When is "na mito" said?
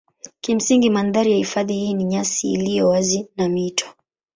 3.37-3.85